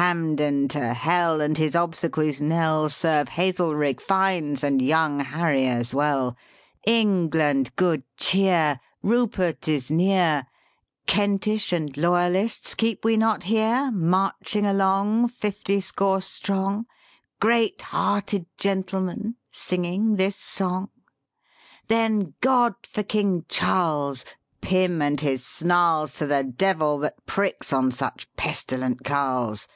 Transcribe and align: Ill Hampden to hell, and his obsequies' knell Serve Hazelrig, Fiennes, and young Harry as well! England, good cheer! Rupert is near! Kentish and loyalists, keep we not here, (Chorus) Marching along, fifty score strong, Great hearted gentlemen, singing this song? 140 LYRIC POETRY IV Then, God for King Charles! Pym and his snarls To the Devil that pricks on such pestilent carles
Ill 0.00 0.06
Hampden 0.06 0.66
to 0.68 0.94
hell, 0.94 1.42
and 1.42 1.58
his 1.58 1.74
obsequies' 1.74 2.40
knell 2.40 2.88
Serve 2.88 3.28
Hazelrig, 3.28 4.00
Fiennes, 4.00 4.64
and 4.64 4.80
young 4.80 5.20
Harry 5.20 5.66
as 5.66 5.92
well! 5.92 6.38
England, 6.86 7.76
good 7.76 8.02
cheer! 8.16 8.80
Rupert 9.02 9.68
is 9.68 9.90
near! 9.90 10.46
Kentish 11.06 11.70
and 11.70 11.94
loyalists, 11.98 12.74
keep 12.74 13.04
we 13.04 13.18
not 13.18 13.42
here, 13.42 13.76
(Chorus) 13.76 13.94
Marching 13.94 14.64
along, 14.64 15.28
fifty 15.28 15.82
score 15.82 16.22
strong, 16.22 16.86
Great 17.38 17.82
hearted 17.82 18.46
gentlemen, 18.56 19.34
singing 19.52 20.16
this 20.16 20.36
song? 20.36 20.88
140 21.88 21.94
LYRIC 21.94 22.22
POETRY 22.22 22.32
IV 22.32 22.32
Then, 22.32 22.34
God 22.40 22.74
for 22.86 23.02
King 23.02 23.44
Charles! 23.50 24.24
Pym 24.62 25.02
and 25.02 25.20
his 25.20 25.44
snarls 25.44 26.14
To 26.14 26.26
the 26.26 26.42
Devil 26.42 26.96
that 27.00 27.26
pricks 27.26 27.70
on 27.70 27.92
such 27.92 28.26
pestilent 28.36 29.04
carles 29.04 29.68